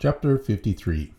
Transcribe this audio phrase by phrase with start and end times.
[0.00, 1.12] Chapter 53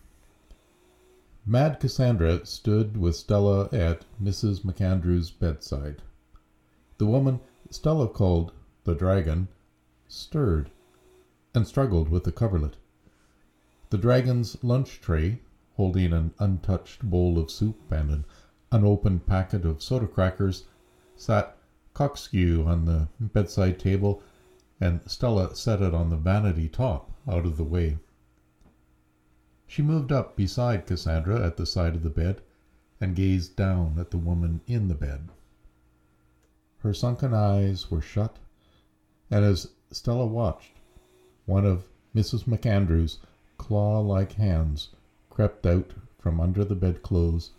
[1.45, 4.63] Mad Cassandra stood with Stella at Mrs.
[4.63, 6.01] MacAndrew's bedside.
[6.97, 8.53] The woman Stella called
[8.85, 9.49] the dragon
[10.07, 10.71] stirred
[11.53, 12.77] and struggled with the coverlet.
[13.89, 15.41] The dragon's lunch tray,
[15.73, 18.25] holding an untouched bowl of soup and an
[18.71, 20.63] unopened packet of soda crackers,
[21.17, 21.57] sat
[21.93, 24.23] cockskew on the bedside table,
[24.79, 27.97] and Stella set it on the vanity top out of the way.
[29.71, 32.41] She moved up beside Cassandra at the side of the bed
[32.99, 35.29] and gazed down at the woman in the bed.
[36.79, 38.39] Her sunken eyes were shut,
[39.29, 40.71] and as Stella watched,
[41.45, 42.47] one of Mrs.
[42.47, 43.19] MacAndrew's
[43.59, 44.89] claw like hands
[45.29, 47.51] crept out from under the bedclothes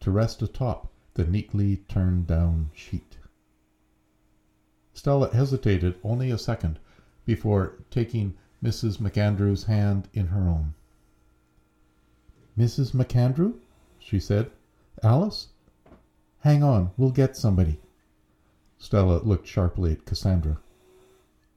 [0.00, 3.16] to rest atop the neatly turned down sheet.
[4.92, 6.78] Stella hesitated only a second
[7.24, 9.00] before taking Mrs.
[9.00, 10.74] MacAndrew's hand in her own.
[12.58, 12.92] "Mrs.
[12.92, 13.54] MacAndrew?"
[13.98, 14.50] she said.
[15.02, 15.48] "Alice?
[16.40, 17.78] Hang on, we'll get somebody."
[18.76, 20.58] Stella looked sharply at Cassandra.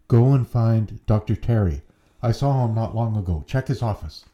[0.07, 1.35] "Go and find Dr.
[1.35, 1.81] Terry.
[2.21, 3.43] I saw him not long ago.
[3.47, 4.25] Check his office."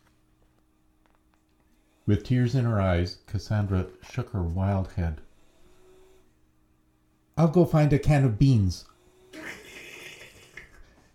[2.06, 5.22] With tears in her eyes, Cassandra shook her wild head.
[7.38, 8.86] "I'll go find a can of beans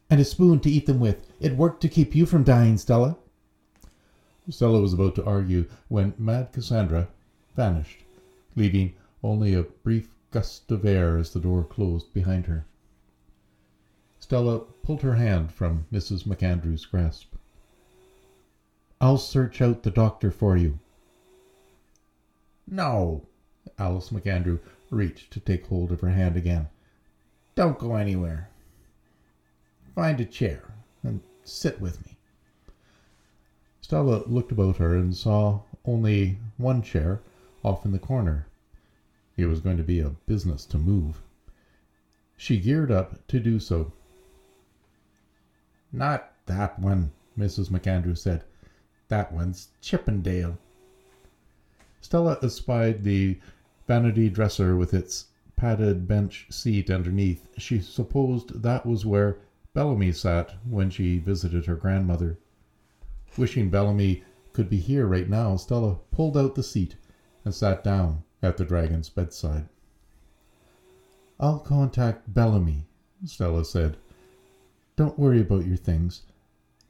[0.09, 1.27] and a spoon to eat them with.
[1.41, 3.17] It worked to keep you from dying, Stella.
[4.51, 7.09] Stella was about to argue when Mad Cassandra
[7.57, 8.05] vanished,
[8.55, 12.67] leaving only a brief gust of air as the door closed behind her.
[14.21, 16.27] Stella pulled her hand from Mrs.
[16.27, 17.35] MacAndrew's grasp.
[19.01, 20.79] I'll search out the doctor for you.
[22.67, 23.27] No.
[23.79, 26.69] Alice MacAndrew reached to take hold of her hand again.
[27.55, 28.49] Don't go anywhere.
[29.95, 32.14] Find a chair and sit with me.
[33.85, 37.21] Stella looked about her and saw only one chair
[37.63, 38.47] off in the corner.
[39.37, 41.21] It was going to be a business to move.
[42.39, 43.93] She geared up to do so.
[45.93, 47.69] Not that one, Mrs.
[47.69, 48.45] MacAndrew said.
[49.09, 50.57] That one's Chippendale.
[52.01, 53.39] Stella espied the
[53.87, 57.47] vanity dresser with its padded bench seat underneath.
[57.59, 59.41] She supposed that was where
[59.75, 62.39] Bellamy sat when she visited her grandmother.
[63.37, 64.23] Wishing Bellamy
[64.53, 66.97] could be here right now, Stella pulled out the seat
[67.45, 69.69] and sat down at the dragon's bedside.
[71.41, 72.87] I'll contact Bellamy,
[73.25, 73.97] Stella said.
[74.97, 76.23] Don't worry about your things.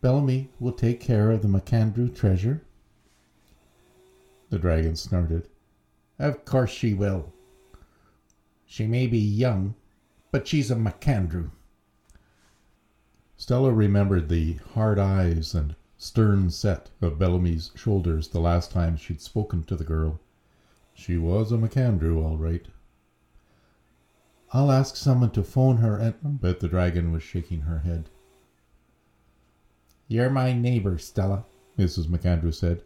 [0.03, 2.63] Bellamy will take care of the MacAndrew treasure.
[4.51, 5.49] The dragon snorted.
[6.19, 7.33] Of course she will.
[8.67, 9.75] She may be young,
[10.31, 11.51] but she's a MacAndrew.
[13.37, 19.23] Stella remembered the hard eyes and stern set of Bellamy's shoulders the last time she'd
[19.23, 20.21] spoken to the girl.
[20.93, 22.67] She was a MacAndrew, all right.
[24.53, 26.41] I'll ask someone to phone her and.
[26.41, 28.11] But the dragon was shaking her head.
[30.07, 31.47] You're my neighbor, Stella,
[31.79, 32.07] Mrs.
[32.07, 32.83] MacAndrew said.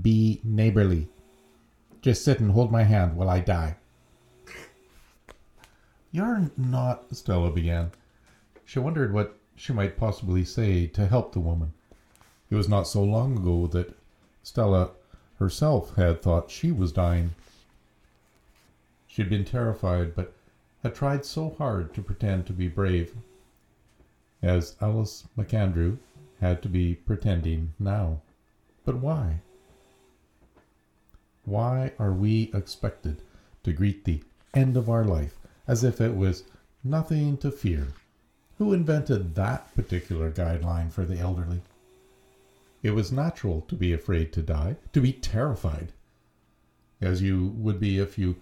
[0.00, 1.08] Be neighborly.
[2.00, 3.76] Just sit and hold my hand while I die.
[6.10, 7.90] You're not, Stella began.
[8.64, 11.74] She wondered what she might possibly say to help the woman.
[12.50, 13.94] It was not so long ago that
[14.42, 14.90] Stella
[15.38, 17.34] herself had thought she was dying.
[19.06, 20.32] She had been terrified, but
[20.82, 23.14] had tried so hard to pretend to be brave,
[24.42, 25.98] as Alice MacAndrew
[26.40, 28.20] had to be pretending now.
[28.84, 29.40] But why?
[31.44, 33.22] Why are we expected
[33.64, 34.22] to greet the
[34.54, 36.44] end of our life as if it was
[36.82, 37.88] nothing to fear?
[38.58, 41.60] Who invented that particular guideline for the elderly?
[42.82, 45.92] It was natural to be afraid to die, to be terrified,
[47.00, 48.36] as you would be if you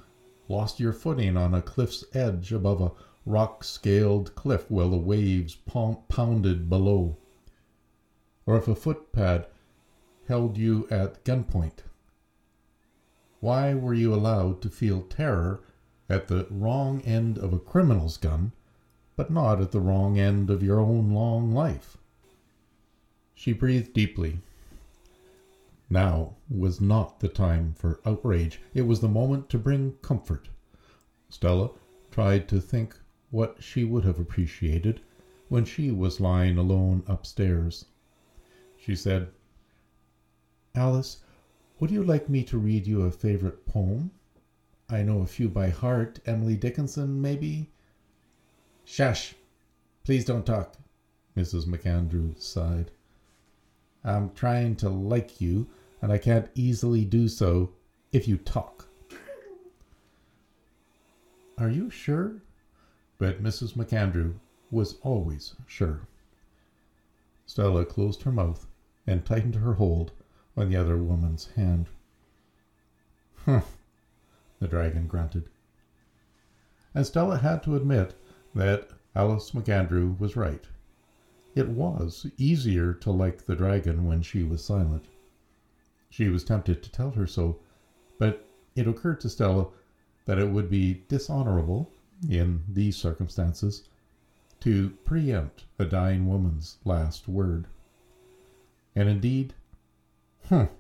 [0.49, 2.93] lost your footing on a cliff's edge above a
[3.25, 7.17] rock scaled cliff while the waves pounded below,
[8.45, 9.47] or if a footpad
[10.29, 11.83] held you at gunpoint.
[13.41, 15.63] Why were you allowed to feel terror
[16.09, 18.53] at the wrong end of a criminal's gun,
[19.17, 21.97] but not at the wrong end of your own long life?
[23.39, 24.41] She breathed deeply.
[25.91, 28.63] Now was not the time for outrage.
[28.73, 30.49] It was the moment to bring comfort.
[31.29, 31.71] Stella
[32.11, 32.99] tried to think
[33.31, 35.03] what she would have appreciated
[35.51, 37.85] when she was lying alone upstairs.
[38.79, 39.29] She said,
[40.75, 41.23] Alice,
[41.79, 44.13] would you like me to read you a favorite poem?
[44.89, 46.21] I know a few by heart.
[46.25, 47.71] Emily Dickinson, maybe?
[48.83, 49.35] Shush!
[50.05, 50.77] Please don't talk,
[51.37, 51.67] Mrs.
[51.67, 52.93] MacAndrew sighed.
[54.07, 55.67] I'm trying to like you,
[56.01, 57.73] and I can't easily do so
[58.13, 58.87] if you talk.
[61.59, 62.37] Are you sure?
[63.19, 63.73] But Mrs.
[63.73, 64.35] MacAndrew
[64.71, 66.07] was always sure.
[67.47, 68.67] Stella closed her mouth
[69.07, 70.13] and tightened her hold
[70.57, 71.87] on the other woman's hand.
[73.45, 73.77] Humph,
[74.61, 75.49] the dragon grunted.
[76.95, 78.15] And Stella had to admit
[78.55, 80.65] that Alice MacAndrew was right.
[81.57, 85.07] It was easier to like the dragon when she was silent.
[86.11, 87.61] She was tempted to tell her so,
[88.19, 89.69] but it occurred to Stella
[90.27, 91.91] that it would be dishonorable,
[92.29, 93.89] in these circumstances,
[94.61, 97.67] to preempt a dying woman's last word.
[98.95, 99.55] And indeed,
[100.45, 100.73] humph,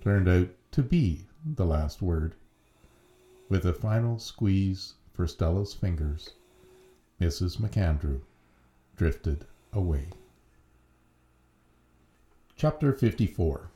[0.00, 2.36] turned out to be the last word.
[3.48, 6.30] With a final squeeze for Stella's fingers,
[7.20, 7.58] Mrs.
[7.58, 8.20] MacAndrew
[8.94, 10.08] drifted away.
[12.56, 13.70] Chapter 54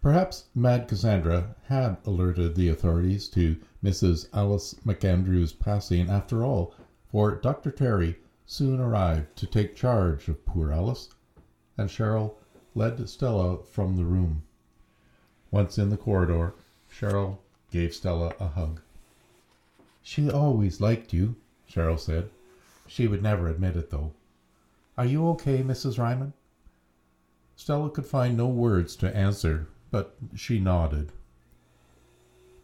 [0.00, 4.28] Perhaps Mad Cassandra had alerted the authorities to Mrs.
[4.32, 6.74] Alice MacAndrew's passing after all,
[7.10, 7.70] for Dr.
[7.70, 11.08] Terry soon arrived to take charge of poor Alice,
[11.78, 12.34] and Cheryl
[12.74, 14.42] led Stella from the room.
[15.50, 16.54] Once in the corridor,
[16.92, 17.38] Cheryl
[17.70, 18.80] gave Stella a hug.
[20.02, 21.36] She always liked you,
[21.68, 22.30] Cheryl said.
[22.86, 24.12] She would never admit it, though.
[24.96, 25.98] Are you okay, Mrs.
[25.98, 26.34] Ryman?
[27.56, 31.12] Stella could find no words to answer, but she nodded.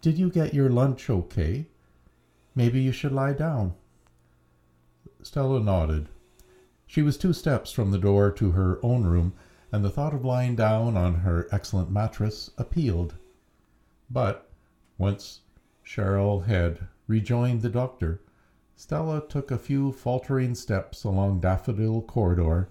[0.00, 1.66] Did you get your lunch okay?
[2.54, 3.74] Maybe you should lie down.
[5.22, 6.08] Stella nodded.
[6.86, 9.32] She was two steps from the door to her own room,
[9.72, 13.14] and the thought of lying down on her excellent mattress appealed.
[14.08, 14.48] But
[14.98, 15.40] once
[15.84, 18.20] Cheryl had rejoined the doctor,
[18.80, 22.70] Stella took a few faltering steps along Daffodil Corridor,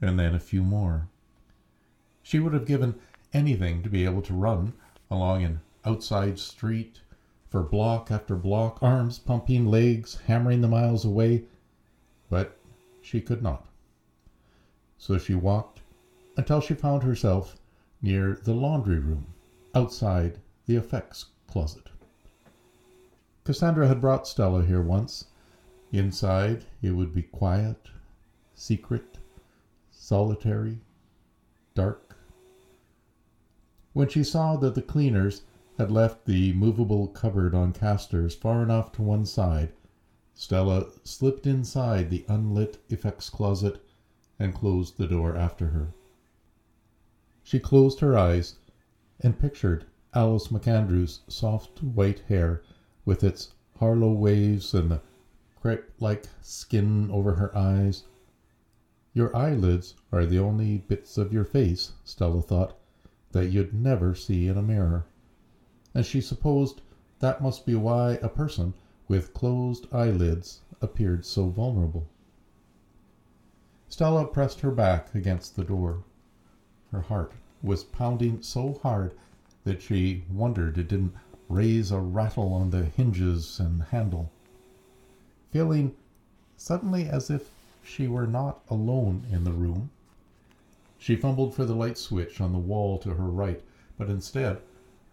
[0.00, 1.08] and then a few more.
[2.20, 2.96] She would have given
[3.32, 4.72] anything to be able to run
[5.12, 7.02] along an outside street
[7.46, 11.44] for block after block, arms pumping, legs hammering the miles away,
[12.28, 12.58] but
[13.00, 13.68] she could not.
[14.98, 15.80] So she walked
[16.36, 17.56] until she found herself
[18.02, 19.28] near the laundry room
[19.76, 21.88] outside the effects closet.
[23.44, 25.26] Cassandra had brought Stella here once.
[25.92, 27.90] Inside, it would be quiet,
[28.54, 29.18] secret,
[29.90, 30.78] solitary,
[31.74, 32.16] dark.
[33.92, 35.42] When she saw that the cleaners
[35.76, 39.72] had left the movable cupboard on casters far enough to one side,
[40.34, 43.84] Stella slipped inside the unlit effects closet
[44.38, 45.88] and closed the door after her.
[47.42, 48.56] She closed her eyes
[49.20, 52.62] and pictured Alice MacAndrew's soft white hair
[53.04, 55.00] with its Harlow waves and the
[55.60, 58.04] crepe like skin over her eyes.
[59.12, 62.76] Your eyelids are the only bits of your face, Stella thought,
[63.32, 65.06] that you'd never see in a mirror.
[65.94, 66.82] And she supposed
[67.18, 68.74] that must be why a person
[69.08, 72.06] with closed eyelids appeared so vulnerable.
[73.88, 76.04] Stella pressed her back against the door.
[76.90, 79.14] Her heart was pounding so hard
[79.64, 81.14] that she wondered it didn't
[81.54, 84.28] raise a rattle on the hinges and handle.
[85.52, 85.94] Feeling
[86.56, 87.48] suddenly as if
[87.84, 89.90] she were not alone in the room,
[90.98, 93.62] she fumbled for the light switch on the wall to her right,
[93.96, 94.60] but instead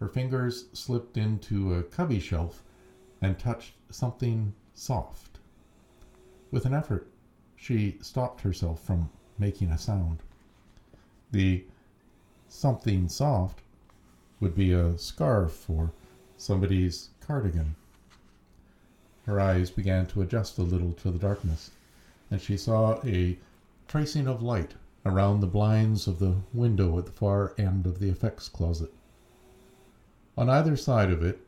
[0.00, 2.64] her fingers slipped into a cubby shelf
[3.20, 5.38] and touched something soft.
[6.50, 7.06] With an effort,
[7.54, 10.18] she stopped herself from making a sound.
[11.30, 11.64] The
[12.48, 13.60] something soft
[14.40, 15.92] would be a scarf or
[16.42, 17.76] somebody's cardigan.
[19.26, 21.70] Her eyes began to adjust a little to the darkness,
[22.32, 23.38] and she saw a
[23.86, 24.74] tracing of light
[25.06, 28.92] around the blinds of the window at the far end of the effects closet.
[30.36, 31.46] On either side of it,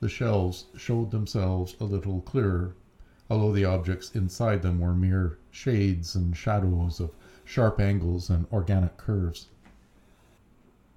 [0.00, 2.74] the shelves showed themselves a little clearer,
[3.30, 8.96] although the objects inside them were mere shades and shadows of sharp angles and organic
[8.96, 9.46] curves.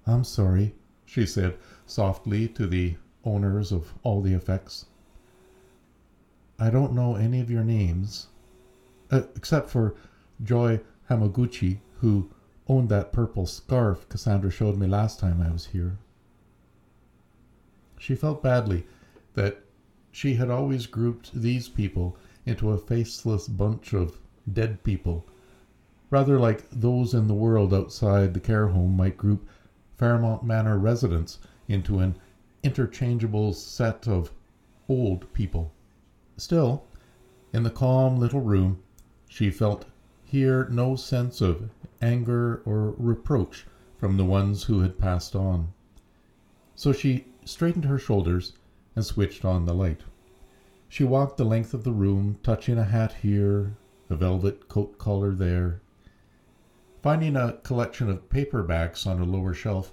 [0.08, 0.74] I'm sorry,
[1.06, 4.86] she said softly to the owners of all the effects.
[6.58, 8.28] I don't know any of your names,
[9.10, 9.94] uh, except for
[10.42, 12.30] Joy Hamaguchi, who
[12.68, 15.98] owned that purple scarf Cassandra showed me last time I was here.
[17.98, 18.84] She felt badly
[19.34, 19.62] that
[20.10, 24.18] she had always grouped these people into a faceless bunch of
[24.52, 25.24] dead people,
[26.10, 29.48] rather like those in the world outside the care home might group
[29.96, 31.38] Fairmount Manor residents
[31.68, 32.16] into an
[32.62, 34.32] interchangeable set of
[34.88, 35.72] old people.
[36.36, 36.84] Still,
[37.52, 38.82] in the calm little room,
[39.28, 39.86] she felt
[40.24, 43.66] here no sense of anger or reproach
[43.98, 45.72] from the ones who had passed on.
[46.74, 48.54] So she straightened her shoulders
[48.96, 50.02] and switched on the light.
[50.88, 53.76] She walked the length of the room, touching a hat here,
[54.10, 55.80] a velvet coat collar there.
[57.02, 59.92] Finding a collection of paperbacks on a lower shelf,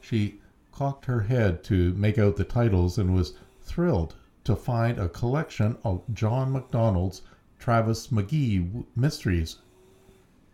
[0.00, 0.40] she
[0.76, 4.14] cocked her head to make out the titles and was thrilled
[4.44, 7.22] to find a collection of John MacDonald's
[7.58, 9.56] Travis McGee mysteries.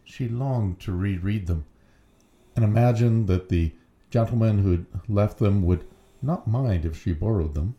[0.04, 1.64] She longed to reread them
[2.54, 3.72] and imagined that the
[4.10, 5.84] gentleman who had left them would
[6.22, 7.74] not mind if she borrowed them.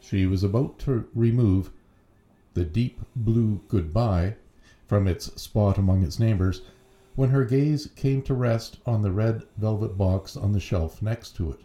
[0.00, 1.70] She was about to remove
[2.54, 4.36] the deep blue goodbye
[4.86, 6.62] from its spot among its neighbors
[7.16, 11.32] when her gaze came to rest on the red velvet box on the shelf next
[11.32, 11.60] to it.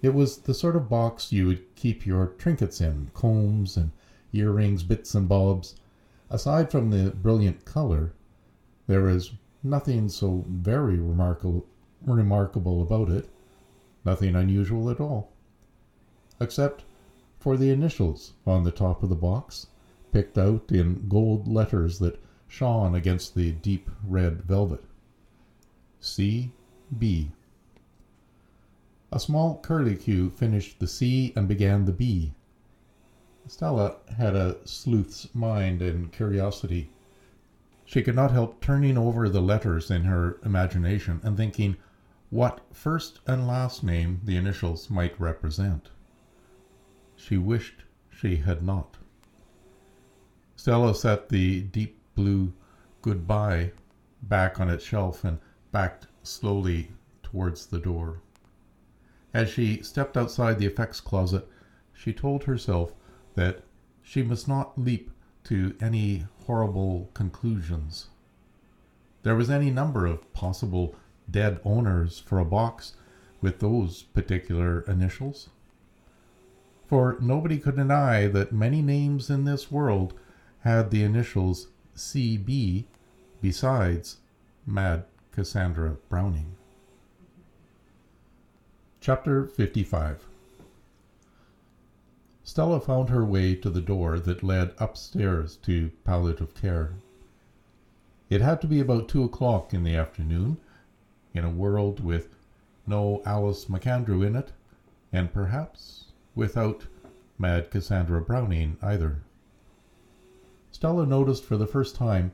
[0.00, 3.90] It was the sort of box you would keep your trinkets in combs and
[4.32, 5.74] earrings, bits and bobs.
[6.30, 8.14] Aside from the brilliant color,
[8.86, 11.66] there was nothing so very remarkable,
[12.06, 13.28] remarkable about it,
[14.04, 15.32] nothing unusual at all
[16.40, 16.84] except
[17.38, 19.66] for the initials on the top of the box,
[20.12, 24.82] picked out in gold letters that shone against the deep red velvet.
[26.00, 26.50] C.
[26.98, 27.30] B.
[29.12, 32.32] A small curlicue finished the C and began the B.
[33.46, 36.90] Stella had a sleuth's mind and curiosity.
[37.84, 41.76] She could not help turning over the letters in her imagination and thinking
[42.30, 45.88] what first and last name the initials might represent.
[47.16, 48.98] She wished she had not.
[50.56, 52.52] Stella set the deep blue
[53.00, 53.70] goodbye
[54.22, 55.38] back on its shelf and
[55.70, 56.90] backed slowly
[57.22, 58.20] towards the door.
[59.32, 61.48] As she stepped outside the effects closet,
[61.92, 62.92] she told herself
[63.36, 63.62] that
[64.02, 65.12] she must not leap
[65.44, 68.08] to any horrible conclusions.
[69.22, 70.96] There was any number of possible
[71.30, 72.94] dead owners for a box
[73.40, 75.50] with those particular initials
[76.88, 80.14] for nobody could deny that many names in this world
[80.60, 81.68] had the initials
[81.98, 82.84] CB
[83.42, 84.18] besides
[84.64, 86.54] Mad Cassandra Browning.
[89.00, 90.24] Chapter 55
[92.44, 96.92] Stella found her way to the door that led upstairs to palliative care.
[98.30, 100.58] It had to be about two o'clock in the afternoon,
[101.34, 102.28] in a world with
[102.86, 104.52] no Alice MacAndrew in it,
[105.12, 106.86] and perhaps without
[107.38, 109.22] Mad Cassandra Browning either.
[110.70, 112.32] Stella noticed for the first time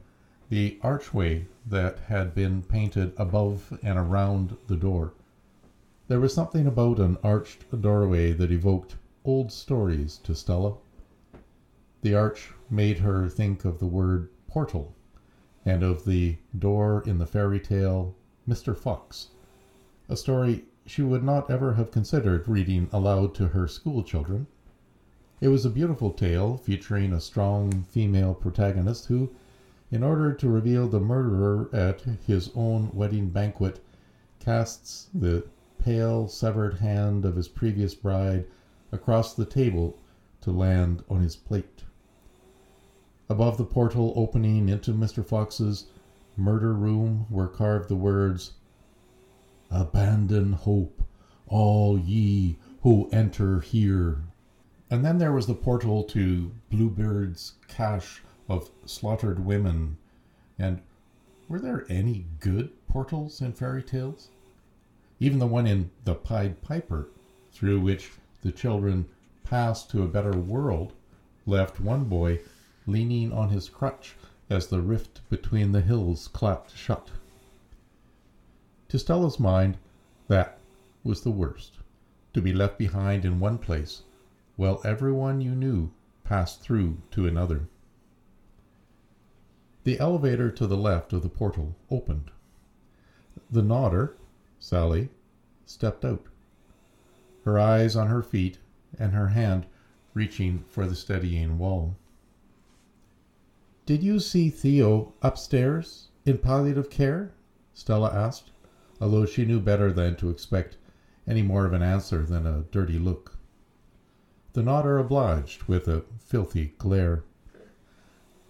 [0.48, 5.14] the archway that had been painted above and around the door.
[6.08, 10.74] There was something about an arched doorway that evoked old stories to Stella.
[12.02, 14.94] The arch made her think of the word portal
[15.64, 18.16] and of the door in the fairy tale
[18.48, 18.76] Mr.
[18.76, 19.28] Fox,
[20.08, 24.46] a story she would not ever have considered reading aloud to her school children.
[25.40, 29.30] It was a beautiful tale featuring a strong female protagonist who,
[29.90, 33.84] in order to reveal the murderer at his own wedding banquet,
[34.38, 35.44] casts the
[35.78, 38.46] pale, severed hand of his previous bride
[38.92, 39.98] across the table
[40.40, 41.82] to land on his plate.
[43.28, 45.24] Above the portal opening into Mr.
[45.26, 45.86] Fox's
[46.36, 48.52] murder room were carved the words
[49.70, 51.02] Abandon hope,
[51.48, 54.22] all ye who enter here.
[54.90, 59.96] And then there was the portal to Bluebeard's cache of slaughtered women.
[60.58, 60.82] And
[61.48, 64.28] were there any good portals in fairy tales?
[65.20, 67.08] Even the one in The Pied Piper,
[67.52, 68.12] through which
[68.42, 69.06] the children
[69.42, 70.92] passed to a better world,
[71.46, 72.40] left one boy
[72.86, 74.16] leaning on his crutch
[74.50, 77.10] as the rift between the hills clapped shut.
[78.88, 79.78] To Stella's mind,
[80.28, 80.58] that
[81.02, 81.78] was the worst
[82.34, 84.02] to be left behind in one place
[84.56, 85.90] while everyone you knew
[86.22, 87.68] passed through to another.
[89.84, 92.30] The elevator to the left of the portal opened.
[93.50, 94.16] The nodder,
[94.58, 95.10] Sally,
[95.66, 96.24] stepped out,
[97.44, 98.58] her eyes on her feet
[98.98, 99.66] and her hand
[100.14, 101.96] reaching for the steadying wall.
[103.84, 107.32] Did you see Theo upstairs in palliative care?
[107.74, 108.50] Stella asked
[109.00, 110.76] although she knew better than to expect
[111.26, 113.36] any more of an answer than a dirty look.
[114.54, 117.24] The nodder obliged with a filthy glare.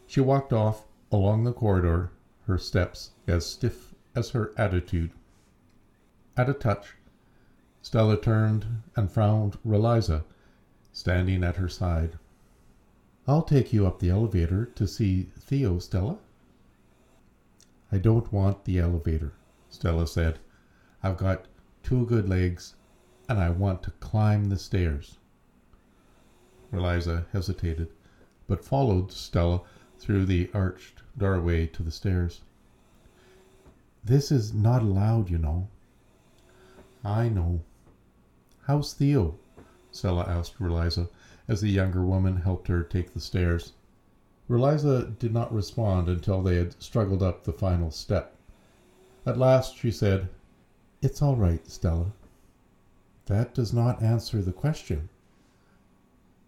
[0.06, 2.11] She walked off along the corridor,
[2.46, 5.12] her steps as stiff as her attitude.
[6.37, 6.96] At a touch,
[7.80, 10.25] Stella turned and found Reliza
[10.92, 12.18] standing at her side.
[13.26, 16.18] I'll take you up the elevator to see Theo, Stella.
[17.90, 19.32] I don't want the elevator,
[19.70, 20.38] Stella said.
[21.02, 21.46] I've got
[21.82, 22.75] two good legs
[23.26, 25.16] and I want to climb the stairs.
[26.74, 27.88] Eliza hesitated,
[28.46, 29.62] but followed Stella
[29.98, 32.40] through the arched doorway to the stairs.
[34.04, 35.68] This is not allowed, you know.
[37.04, 37.60] I know.
[38.66, 39.38] How's Theo?
[39.92, 41.08] Stella asked Reliza
[41.48, 43.72] as the younger woman helped her take the stairs.
[44.48, 48.36] Reliza did not respond until they had struggled up the final step.
[49.24, 50.28] At last she said,
[51.00, 52.12] It's all right, Stella.
[53.26, 55.08] That does not answer the question.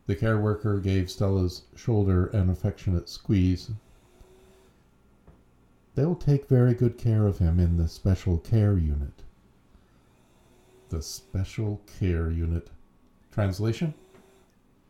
[0.06, 3.72] The care worker gave Stella's shoulder an affectionate squeeze.
[5.96, 9.24] They'll take very good care of him in the special care unit.
[10.90, 12.70] The special care unit.
[13.32, 13.94] Translation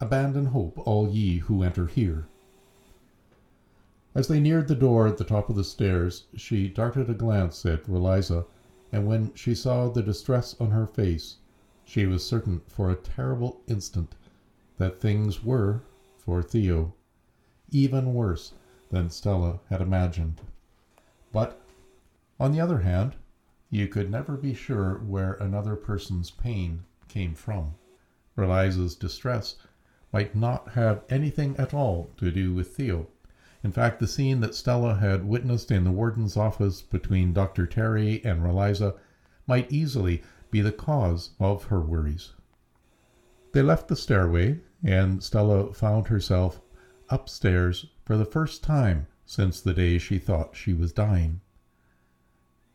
[0.02, 2.26] Abandon hope, all ye who enter here.
[4.14, 7.64] As they neared the door at the top of the stairs, she darted a glance
[7.64, 8.44] at Reliza,
[8.92, 11.37] and when she saw the distress on her face,
[11.87, 14.14] she was certain for a terrible instant
[14.78, 15.83] that things were,
[16.18, 16.95] for Theo,
[17.71, 18.52] even worse
[18.90, 20.40] than Stella had imagined.
[21.33, 21.61] But,
[22.38, 23.16] on the other hand,
[23.71, 27.75] you could never be sure where another person's pain came from.
[28.37, 29.56] Reliza's distress
[30.12, 33.09] might not have anything at all to do with Theo.
[33.64, 37.66] In fact, the scene that Stella had witnessed in the warden's office between Dr.
[37.66, 38.95] Terry and Reliza
[39.47, 42.33] might easily be the cause of her worries.
[43.52, 46.61] They left the stairway and Stella found herself
[47.09, 51.40] upstairs for the first time since the day she thought she was dying.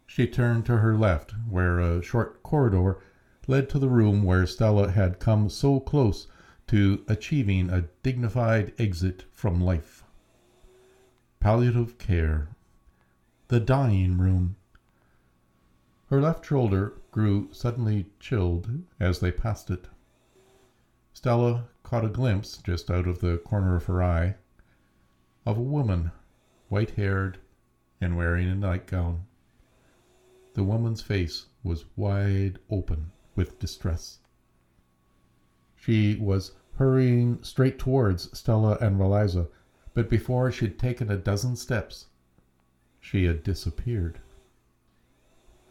[0.05, 2.99] She turned to her left, where a short corridor
[3.47, 6.27] led to the room where Stella had come so close
[6.67, 10.03] to achieving a dignified exit from life.
[11.39, 12.49] Palliative care.
[13.47, 14.57] The dying room.
[16.09, 19.87] Her left shoulder grew suddenly chilled as they passed it.
[21.13, 24.35] Stella caught a glimpse, just out of the corner of her eye,
[25.45, 26.11] of a woman,
[26.69, 27.39] white haired
[27.99, 29.25] and wearing a nightgown.
[30.53, 34.19] The woman's face was wide open with distress.
[35.75, 39.47] She was hurrying straight towards Stella and Reliza,
[39.93, 42.07] but before she'd taken a dozen steps,
[42.99, 44.19] she had disappeared.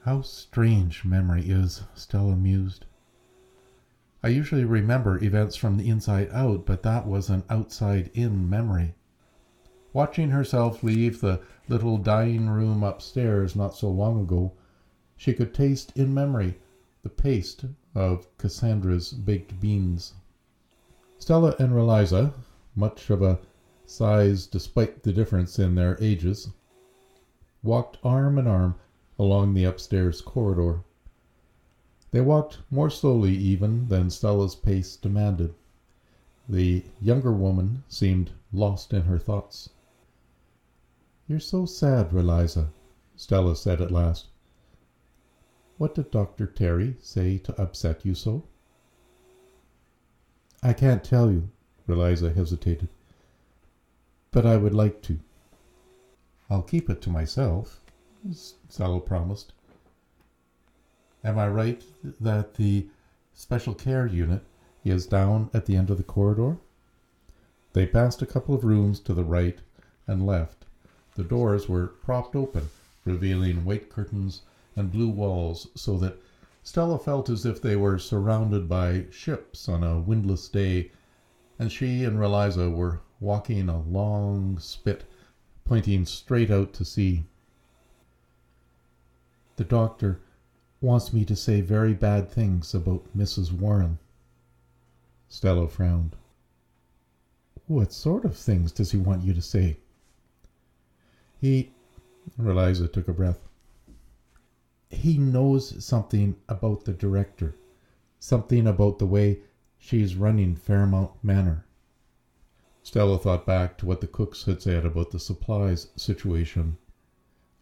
[0.04, 2.86] How strange memory is, Stella mused.
[4.22, 8.94] I usually remember events from the inside out, but that was an outside in memory.
[9.92, 14.52] Watching herself leave the little dining room upstairs not so long ago,
[15.16, 16.58] she could taste in memory
[17.02, 20.14] the paste of Cassandra's baked beans.
[21.18, 22.32] Stella and Reliza,
[22.76, 23.38] much of a
[23.86, 26.50] size despite the difference in their ages,
[27.62, 28.74] walked arm in arm
[29.18, 30.80] along the upstairs corridor.
[32.12, 35.54] They walked more slowly even than Stella's pace demanded.
[36.48, 39.70] The younger woman seemed lost in her thoughts.
[41.28, 42.70] You're so sad, Reliza,
[43.14, 44.26] Stella said at last.
[45.78, 46.46] What did Dr.
[46.46, 48.42] Terry say to upset you so?
[50.62, 51.48] I can't tell you,
[51.86, 52.88] Reliza hesitated.
[54.32, 55.20] But I would like to.
[56.50, 57.80] I'll keep it to myself,
[58.68, 59.52] Stella promised.
[61.22, 61.84] Am I right
[62.18, 62.88] that the
[63.34, 64.42] special care unit
[64.84, 66.56] is down at the end of the corridor?
[67.74, 69.58] They passed a couple of rooms to the right
[70.06, 70.64] and left.
[71.16, 72.70] The doors were propped open,
[73.04, 74.42] revealing white curtains
[74.74, 76.16] and blue walls, so that
[76.62, 80.90] Stella felt as if they were surrounded by ships on a windless day,
[81.58, 85.04] and she and Reliza were walking a long spit,
[85.64, 87.24] pointing straight out to sea.
[89.56, 90.22] The doctor
[90.80, 93.52] wants me to say very bad things about Mrs.
[93.52, 93.98] Warren.
[95.28, 96.16] Stella frowned.
[97.66, 99.76] What sort of things does he want you to say?
[101.40, 101.70] He.
[102.38, 103.46] Eliza took a breath.
[104.88, 107.54] He knows something about the director,
[108.18, 109.40] something about the way
[109.78, 111.64] she's running Fairmount Manor.
[112.82, 116.76] Stella thought back to what the cooks had said about the supplies situation.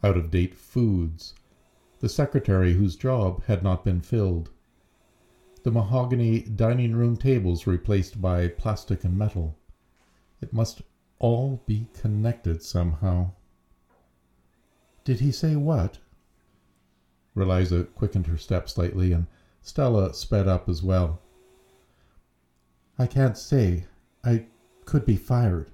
[0.03, 1.35] Out of date foods,
[2.01, 4.51] the secretary whose job had not been filled,
[5.65, 9.57] the mahogany dining room tables replaced by plastic and metal.
[10.41, 10.83] It must
[11.19, 13.33] all be connected somehow.
[15.05, 15.99] Did he say what?
[17.35, 19.27] Reliza quickened her step slightly, and
[19.63, 21.21] Stella sped up as well.
[22.99, 23.87] I can't say.
[24.25, 24.47] I
[24.85, 25.71] could be fired.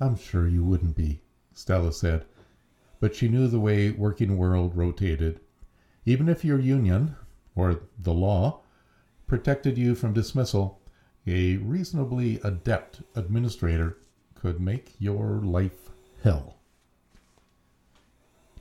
[0.00, 1.20] I'm sure you wouldn't be,
[1.52, 2.24] Stella said
[3.04, 5.38] but she knew the way working world rotated.
[6.06, 7.14] Even if your union,
[7.54, 8.62] or the law,
[9.26, 10.80] protected you from dismissal,
[11.26, 13.98] a reasonably adept administrator
[14.34, 15.90] could make your life
[16.22, 16.56] hell.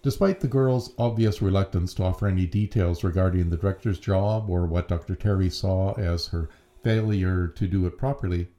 [0.02, 4.90] Despite the girl's obvious reluctance to offer any details regarding the director's job or what
[4.90, 5.16] Dr.
[5.16, 6.50] Terry saw as her
[6.84, 8.50] failure to do it properly,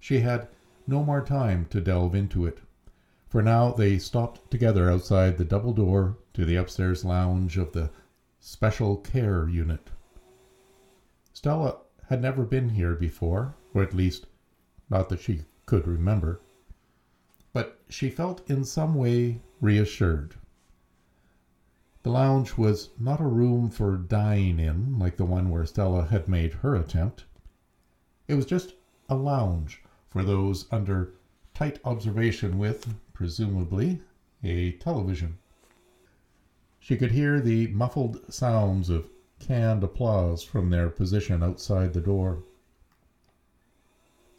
[0.00, 0.48] she had
[0.88, 2.58] no more time to delve into it.
[3.34, 7.90] For now they stopped together outside the double door to the upstairs lounge of the
[8.38, 9.90] special care unit.
[11.32, 14.28] Stella had never been here before, or at least
[14.88, 16.42] not that she could remember,
[17.52, 20.36] but she felt in some way reassured.
[22.04, 26.28] The lounge was not a room for dying in like the one where Stella had
[26.28, 27.24] made her attempt.
[28.28, 28.74] It was just
[29.08, 31.14] a lounge for those under
[31.52, 34.00] tight observation with, presumably,
[34.42, 35.38] a television.
[36.80, 42.42] She could hear the muffled sounds of canned applause from their position outside the door.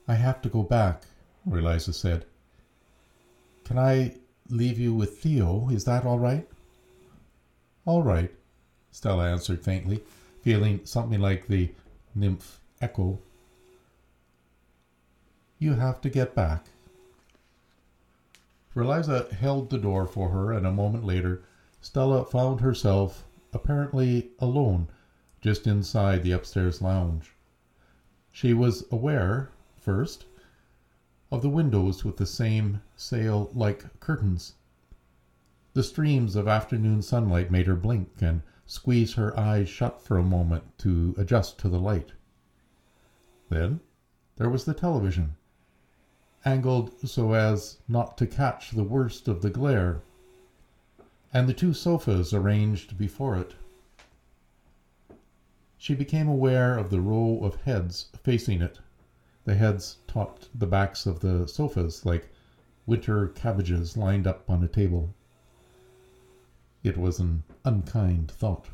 [0.08, 1.04] I have to go back,
[1.52, 2.26] Eliza said.
[3.64, 4.16] Can I
[4.50, 5.70] leave you with Theo?
[5.70, 6.48] Is that all right?
[7.86, 8.32] All right,
[8.92, 10.04] Stella answered faintly,
[10.42, 11.72] feeling something like the
[12.14, 13.20] nymph echo.
[15.58, 16.66] You have to get back.
[18.76, 21.44] Eliza held the door for her, and a moment later,
[21.82, 24.88] Stella found herself apparently alone
[25.42, 27.34] just inside the upstairs lounge.
[28.32, 30.26] She was aware, first,
[31.32, 34.56] of the windows with the same sail like curtains
[35.76, 40.24] the streams of afternoon sunlight made her blink and squeeze her eyes shut for a
[40.24, 42.14] moment to adjust to the light.
[43.50, 43.82] Then
[44.38, 45.36] there was the television,
[46.46, 50.02] angled so as not to catch the worst of the glare,
[51.34, 53.56] and the two sofas arranged before it.
[55.78, 58.80] She became aware of the row of heads facing it.
[59.44, 62.30] The heads topped the backs of the sofas like
[62.86, 65.14] winter cabbages lined up on a table.
[66.84, 68.68] It was an unkind thought.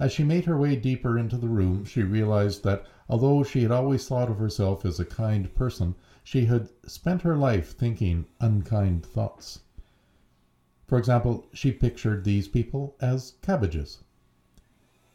[0.00, 3.70] As she made her way deeper into the room, she realized that although she had
[3.72, 5.94] always thought of herself as a kind person,
[6.30, 9.60] she had spent her life thinking unkind thoughts.
[10.86, 14.04] For example, she pictured these people as cabbages.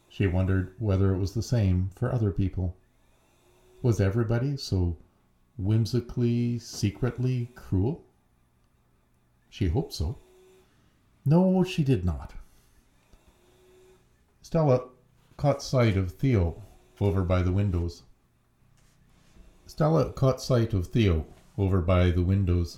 [0.10, 2.76] She wondered whether it was the same for other people.
[3.84, 4.98] Was everybody so
[5.56, 8.04] whimsically, secretly cruel?
[9.52, 10.18] She hoped so.
[11.28, 12.34] No, she did not.
[14.42, 14.88] Stella
[15.38, 16.64] caught sight of Theo
[17.00, 18.02] over by the windows.
[19.74, 21.26] Stella caught sight of Theo
[21.58, 22.78] over by the windows.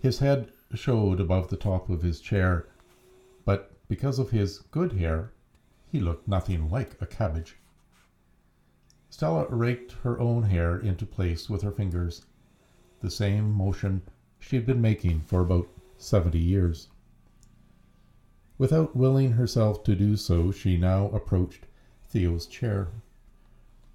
[0.00, 2.66] His head showed above the top of his chair,
[3.44, 5.34] but because of his good hair,
[5.92, 7.56] he looked nothing like a cabbage.
[9.10, 12.24] Stella raked her own hair into place with her fingers,
[13.02, 14.00] the same motion
[14.38, 16.88] she had been making for about seventy years.
[18.56, 21.66] Without willing herself to do so, she now approached
[22.08, 22.88] Theo's chair.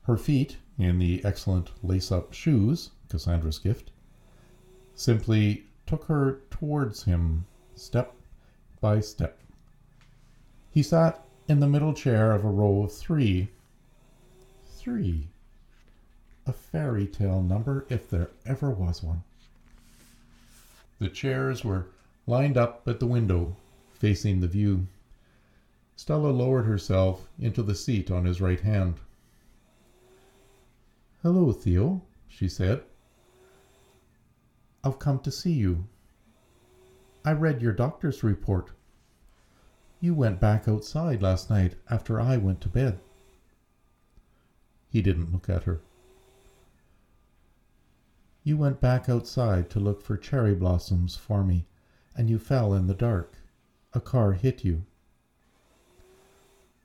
[0.04, 3.92] Her feet, in the excellent lace up shoes, Cassandra's gift,
[4.96, 8.16] simply took her towards him step
[8.80, 9.38] by step.
[10.72, 13.50] He sat in the middle chair of a row of three.
[14.78, 15.28] Three.
[16.48, 19.24] A fairy tale number if there ever was one.
[21.00, 21.88] The chairs were
[22.26, 23.58] lined up at the window
[23.94, 24.88] facing the view.
[25.98, 28.96] Stella lowered herself into the seat on his right hand.
[31.22, 32.82] Hello, Theo, she said.
[34.86, 35.86] I've come to see you.
[37.26, 38.72] I read your doctor's report.
[40.00, 43.00] You went back outside last night after I went to bed.
[44.90, 45.82] He didn't look at her.
[48.46, 51.66] You went back outside to look for cherry blossoms for me,
[52.16, 53.34] and you fell in the dark.
[53.92, 54.86] A car hit you.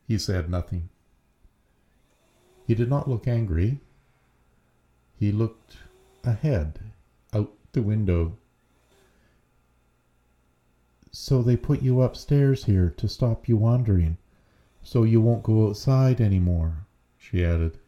[0.08, 0.88] He said nothing.
[2.66, 3.78] He did not look angry.
[5.24, 5.78] He looked
[6.22, 6.80] ahead,
[7.32, 8.36] out the window.
[11.12, 14.18] So they put you upstairs here to stop you wandering,
[14.82, 16.84] so you won't go outside any more,
[17.16, 17.78] she added.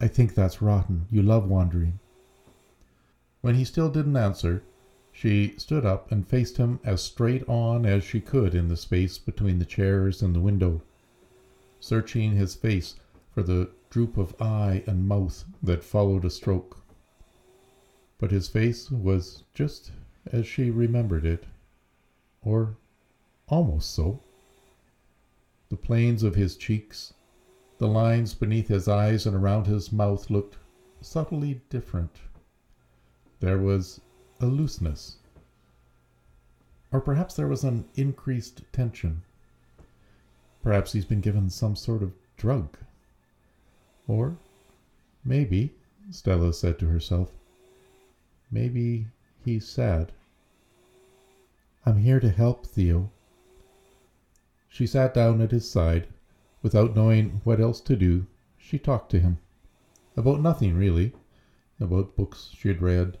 [0.00, 1.06] I think that's rotten.
[1.08, 2.00] You love wandering.
[3.40, 4.64] When he still didn't answer,
[5.12, 9.18] she stood up and faced him as straight on as she could in the space
[9.18, 10.82] between the chairs and the window,
[11.78, 12.96] searching his face
[13.30, 16.82] for the droop of eye and mouth that followed a stroke.
[18.18, 19.92] But his face was just
[20.26, 21.46] as she remembered it,
[22.42, 22.76] or
[23.46, 24.18] almost so.
[25.68, 27.14] The planes of his cheeks,
[27.78, 30.56] the lines beneath his eyes and around his mouth looked
[31.00, 32.18] subtly different.
[33.38, 34.00] There was
[34.40, 35.18] a looseness.
[36.90, 39.22] Or perhaps there was an increased tension.
[40.64, 42.76] Perhaps he's been given some sort of drug.
[44.06, 44.36] Or
[45.24, 45.74] maybe,
[46.10, 47.32] Stella said to herself,
[48.50, 49.06] maybe
[49.44, 50.12] he's sad.
[51.86, 53.10] I'm here to help, Theo.
[54.68, 56.08] She sat down at his side.
[56.62, 59.38] Without knowing what else to do, she talked to him.
[60.16, 61.12] About nothing, really.
[61.78, 63.18] About books she had read,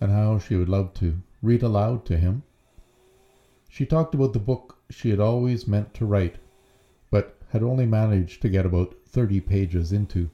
[0.00, 2.42] and how she would love to read aloud to him.
[3.68, 6.36] She talked about the book she had always meant to write,
[7.50, 10.30] had only managed to get about thirty pages into.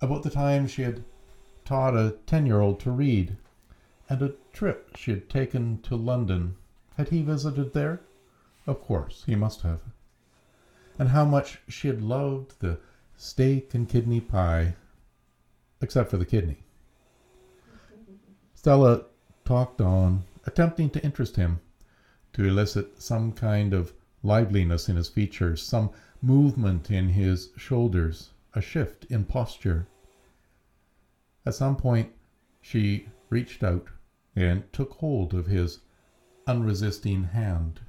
[0.00, 1.02] About the time she had
[1.64, 3.36] taught a ten year old to read,
[4.08, 6.56] and a trip she had taken to London.
[6.96, 8.00] Had he visited there?
[8.66, 9.82] Of course, he must have.
[10.98, 12.78] And how much she had loved the
[13.16, 14.74] steak and kidney pie,
[15.80, 16.58] except for the kidney.
[18.54, 19.04] Stella
[19.44, 21.60] talked on, attempting to interest him,
[22.32, 25.90] to elicit some kind of liveliness in his features, some
[26.22, 29.86] movement in his shoulders, a shift in posture.
[31.44, 32.12] At some point,
[32.60, 33.88] she reached out
[34.34, 35.80] and took hold of his
[36.46, 37.80] unresisting hand,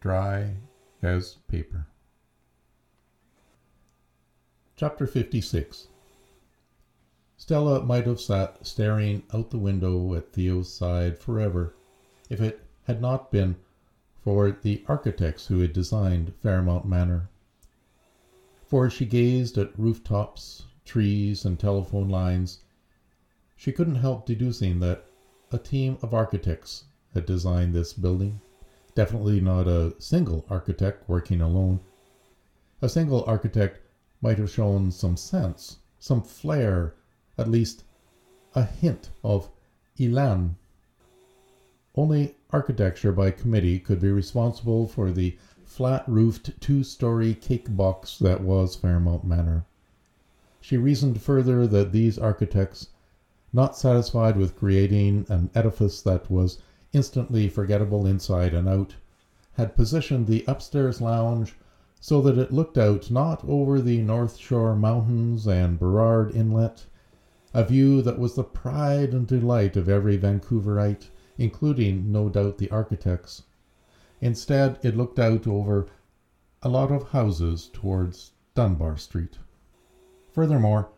[0.00, 0.56] dry
[1.02, 1.86] as paper.
[4.76, 5.88] Chapter 56
[7.38, 11.74] Stella might have sat staring out the window at Theo's side forever
[12.28, 13.56] if it had not been
[14.26, 17.28] for the architects who had designed Fairmount Manor.
[18.66, 22.58] For she gazed at rooftops, trees, and telephone lines,
[23.54, 25.04] she couldn't help deducing that
[25.52, 28.40] a team of architects had designed this building.
[28.96, 31.78] Definitely not a single architect working alone.
[32.82, 33.78] A single architect
[34.20, 36.94] might have shown some sense, some flair,
[37.38, 37.84] at least
[38.56, 39.48] a hint of
[40.00, 40.56] elan
[41.94, 48.18] only architecture by committee could be responsible for the flat roofed two story cake box
[48.18, 49.66] that was Fairmount Manor.
[50.62, 52.88] She reasoned further that these architects,
[53.52, 56.56] not satisfied with creating an edifice that was
[56.94, 58.94] instantly forgettable inside and out,
[59.58, 61.56] had positioned the upstairs lounge
[62.00, 66.86] so that it looked out not over the North Shore Mountains and Burrard Inlet,
[67.52, 72.70] a view that was the pride and delight of every Vancouverite, including, no doubt, the
[72.70, 73.42] architects.
[74.20, 75.88] Instead, it looked out over
[76.62, 79.38] a lot of houses towards Dunbar Street.
[80.32, 80.88] Furthermore,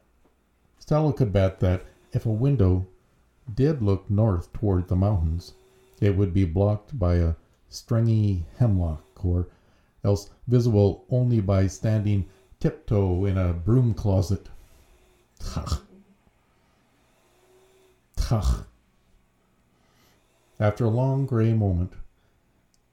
[0.78, 2.86] Stella could bet that if a window
[3.54, 5.54] did look north toward the mountains,
[6.00, 7.34] it would be blocked by a
[7.68, 9.48] stringy hemlock, or
[10.04, 12.24] else visible only by standing
[12.60, 14.48] tiptoe in a broom closet.
[15.38, 15.82] Tach.
[18.16, 18.66] Tach.
[20.60, 21.92] After a long gray moment,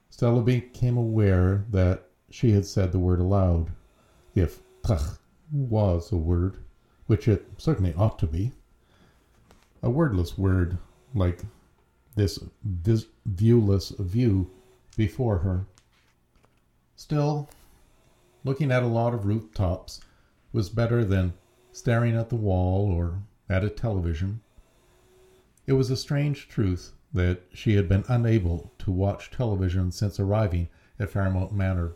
[0.08, 3.72] Stella became aware that she had said the word aloud,
[4.36, 5.18] if tach
[5.50, 6.58] was a word,
[7.06, 8.52] which it certainly ought to be.
[9.82, 10.78] A wordless word,
[11.12, 11.42] like
[12.14, 14.48] this vis- viewless view
[14.96, 15.66] before her.
[16.94, 17.48] Still,
[18.44, 20.00] looking at a lot of rooftops
[20.52, 21.34] was better than
[21.72, 24.40] staring at the wall or at a television.
[25.66, 30.68] It was a strange truth that she had been unable to watch television since arriving
[31.00, 31.94] at Fairmount Manor.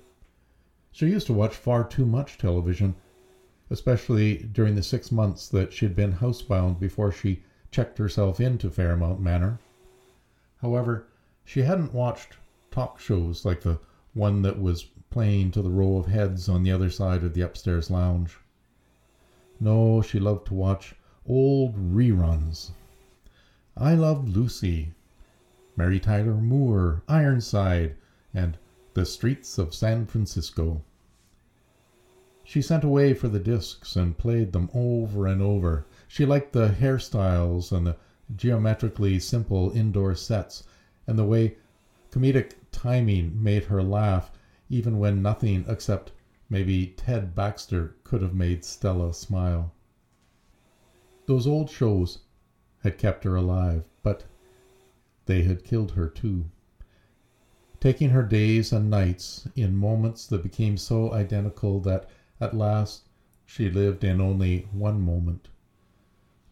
[0.92, 2.96] She used to watch far too much television,
[3.70, 8.70] especially during the six months that she had been housebound before she checked herself into
[8.70, 9.61] Fairmount Manor.
[10.62, 11.06] However,
[11.44, 12.37] she hadn't watched
[12.70, 13.78] talk shows like the
[14.14, 17.42] one that was playing to the row of heads on the other side of the
[17.42, 18.38] upstairs lounge.
[19.61, 20.94] No, she loved to watch
[21.26, 22.70] old reruns.
[23.76, 24.92] I Loved Lucy,
[25.80, 27.96] Mary Tyler Moore, Ironside,
[28.34, 28.58] and
[28.92, 30.82] The Streets of San Francisco.
[32.44, 35.86] She sent away for the discs and played them over and over.
[36.06, 37.96] She liked the hairstyles and the
[38.36, 40.64] geometrically simple indoor sets
[41.06, 41.56] and the way
[42.12, 44.30] comedic timing made her laugh
[44.68, 46.12] even when nothing except
[46.50, 49.72] maybe Ted Baxter could have made Stella smile.
[51.24, 52.18] Those old shows
[52.82, 53.88] had kept her alive,
[55.30, 56.44] they had killed her too.
[57.78, 63.08] Taking her days and nights in moments that became so identical that at last
[63.46, 65.48] she lived in only one moment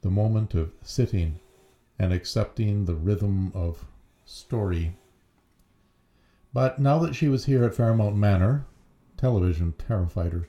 [0.02, 1.40] the moment of sitting
[1.98, 3.84] and accepting the rhythm of
[4.24, 4.96] story.
[6.52, 8.64] But now that she was here at Fairmount Manor,
[9.16, 10.48] television terrified her.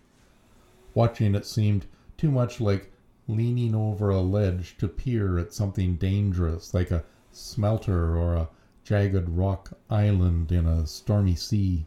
[0.94, 2.92] Watching it seemed too much like
[3.28, 8.50] leaning over a ledge to peer at something dangerous, like a smelter or a
[8.84, 11.86] jagged rock island in a stormy sea.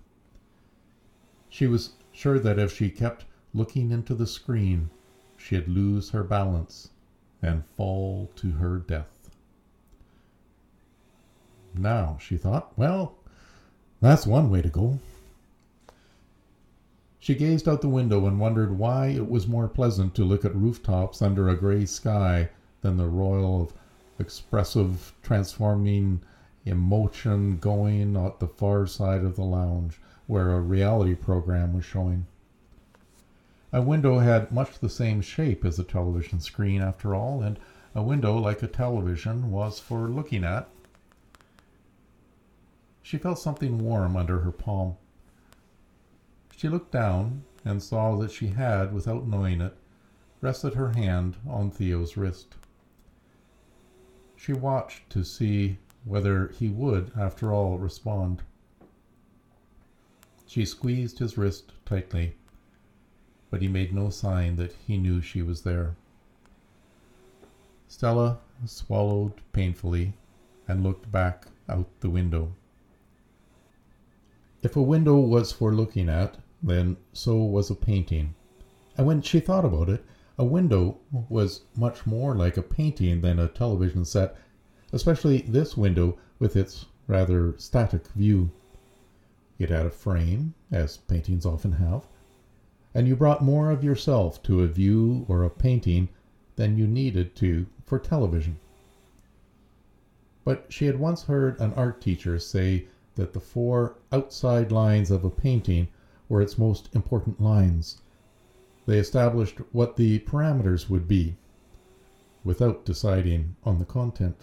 [1.49, 4.91] She was sure that if she kept looking into the screen,
[5.37, 6.91] she'd lose her balance
[7.43, 9.31] and fall to her death.
[11.75, 13.17] Now, she thought, well,
[14.01, 14.99] that's one way to go.
[17.19, 20.55] She gazed out the window and wondered why it was more pleasant to look at
[20.55, 22.51] rooftops under a gray sky
[22.81, 23.73] than the royal of
[24.19, 26.23] expressive, transforming
[26.65, 32.27] emotion going at the far side of the lounge where a reality program was showing.
[33.73, 37.59] A window had much the same shape as a television screen, after all, and
[37.95, 40.69] a window, like a television, was for looking at.
[43.03, 44.97] She felt something warm under her palm.
[46.57, 49.77] She looked down and saw that she had, without knowing it,
[50.41, 52.55] rested her hand on Theo's wrist.
[54.43, 58.43] She watched to see whether he would, after all, respond.
[60.47, 62.35] She squeezed his wrist tightly,
[63.51, 65.95] but he made no sign that he knew she was there.
[67.87, 70.15] Stella swallowed painfully
[70.67, 72.53] and looked back out the window.
[74.61, 78.35] If a window was for looking at, then so was a painting.
[78.97, 80.05] And when she thought about it,
[80.39, 84.37] a window was much more like a painting than a television set,
[84.93, 88.51] especially this window with its rather static view.
[89.59, 92.07] It had a frame, as paintings often have,
[92.95, 96.09] and you brought more of yourself to a view or a painting
[96.57, 98.59] than you needed to for television.
[100.45, 105.25] But she had once heard an art teacher say that the four outside lines of
[105.25, 105.89] a painting
[106.29, 108.01] were its most important lines.
[108.87, 111.37] They established what the parameters would be
[112.45, 114.37] without deciding on the content.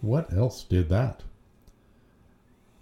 [0.00, 1.22] What else did that?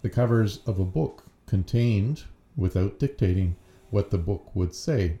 [0.01, 2.23] The covers of a book contained,
[2.55, 3.55] without dictating,
[3.89, 5.19] what the book would say,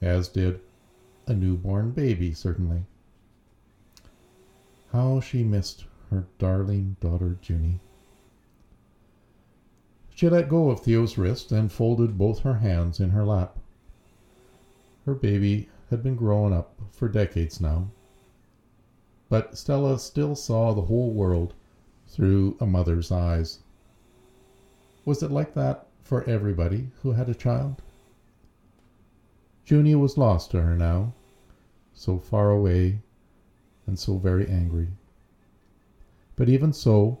[0.00, 0.60] as did
[1.26, 2.82] a newborn baby, certainly.
[4.92, 7.80] How she missed her darling daughter Junie.
[10.14, 13.58] She let go of Theo's wrist and folded both her hands in her lap.
[15.10, 17.90] Her baby had been growing up for decades now.
[19.28, 21.52] But Stella still saw the whole world
[22.06, 23.58] through a mother's eyes.
[25.04, 27.82] Was it like that for everybody who had a child?
[29.66, 31.12] Junie was lost to her now,
[31.92, 33.00] so far away
[33.88, 34.90] and so very angry.
[36.36, 37.18] But even so,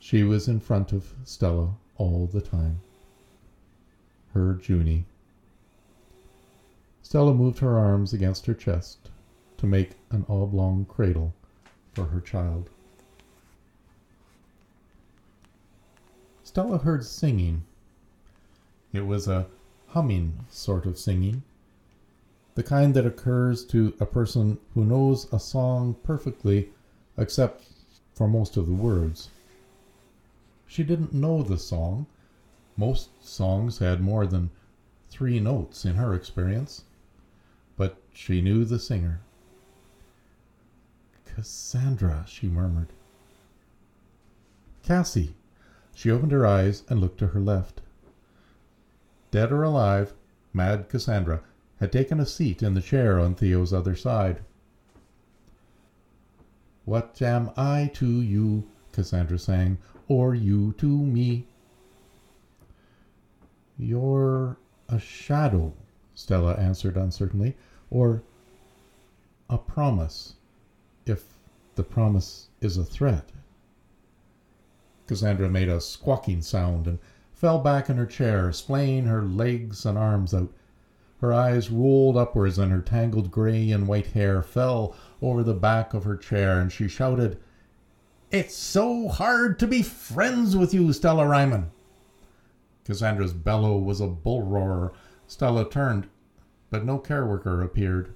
[0.00, 2.80] she was in front of Stella all the time.
[4.34, 5.04] Her Junie.
[7.08, 9.08] Stella moved her arms against her chest
[9.56, 11.32] to make an oblong cradle
[11.94, 12.68] for her child.
[16.44, 17.64] Stella heard singing.
[18.92, 19.46] It was a
[19.86, 21.44] humming sort of singing,
[22.56, 26.68] the kind that occurs to a person who knows a song perfectly
[27.16, 27.64] except
[28.12, 29.30] for most of the words.
[30.66, 32.04] She didn't know the song.
[32.76, 34.50] Most songs had more than
[35.08, 36.84] three notes in her experience.
[38.20, 39.20] She knew the singer.
[41.24, 42.88] Cassandra, she murmured.
[44.82, 45.36] Cassie.
[45.94, 47.80] She opened her eyes and looked to her left.
[49.30, 50.14] Dead or alive,
[50.52, 51.42] Mad Cassandra
[51.78, 54.40] had taken a seat in the chair on Theo's other side.
[56.86, 58.68] What am I to you?
[58.90, 59.78] Cassandra sang
[60.08, 61.46] or you to me.
[63.78, 64.56] You're
[64.88, 65.72] a shadow,
[66.16, 67.56] Stella answered uncertainly,
[67.90, 68.22] or
[69.50, 70.34] a promise,
[71.06, 71.24] if
[71.74, 73.30] the promise is a threat.
[75.06, 76.98] Cassandra made a squawking sound and
[77.32, 80.52] fell back in her chair, splaying her legs and arms out.
[81.20, 85.94] Her eyes rolled upwards, and her tangled gray and white hair fell over the back
[85.94, 87.38] of her chair, and she shouted,
[88.30, 91.70] it's so hard to be friends with you, Stella Ryman.
[92.84, 94.92] Cassandra's bellow was a bull roar.
[95.26, 96.08] Stella turned,
[96.70, 98.12] but no care worker appeared.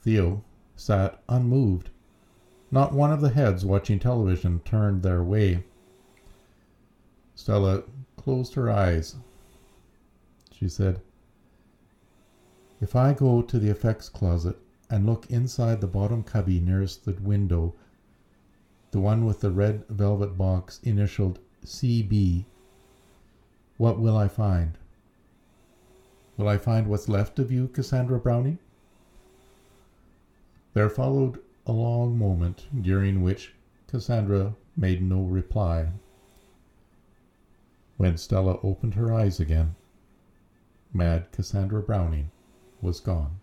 [0.00, 0.42] Theo
[0.74, 1.90] sat unmoved.
[2.70, 5.64] Not one of the heads watching television turned their way.
[7.34, 7.84] Stella
[8.16, 9.16] closed her eyes.
[10.50, 11.00] She said,
[12.80, 14.58] If I go to the effects closet
[14.90, 17.74] and look inside the bottom cubby nearest the window
[18.96, 22.46] the one with the red velvet box initialed CB.
[23.76, 24.78] What will I find?
[26.36, 28.58] Will I find what's left of you, Cassandra Browning?
[30.74, 33.54] There followed a long moment during which
[33.86, 35.88] Cassandra made no reply.
[37.96, 39.74] When Stella opened her eyes again,
[40.92, 42.30] mad Cassandra Browning
[42.82, 43.40] was gone.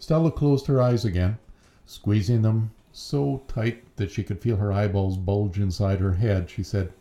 [0.00, 1.38] Stella closed her eyes again,
[1.86, 6.50] squeezing them so tight that she could feel her eyeballs bulge inside her head.
[6.50, 6.92] She said,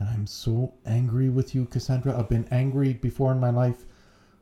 [0.00, 2.18] I'm so angry with you, Cassandra.
[2.18, 3.84] I've been angry before in my life,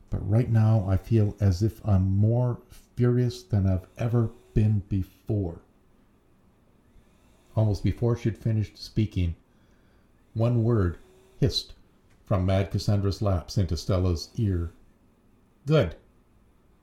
[0.08, 2.60] but right now I feel as if I'm more
[2.96, 5.60] furious than I've ever been before.
[7.56, 9.34] Almost before she'd finished speaking,
[10.34, 10.98] one word
[11.40, 11.74] hissed
[12.24, 14.70] from Mad Cassandra's laps into Stella's ear.
[15.66, 15.96] Good,